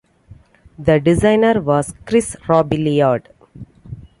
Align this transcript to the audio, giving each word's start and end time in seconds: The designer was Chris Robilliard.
The 0.79 0.99
designer 0.99 1.61
was 1.61 1.93
Chris 2.07 2.35
Robilliard. 2.47 3.25